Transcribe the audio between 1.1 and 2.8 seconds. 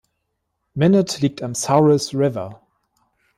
liegt am Souris River.